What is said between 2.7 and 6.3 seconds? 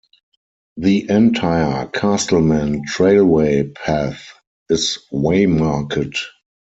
Trailway path is waymarked.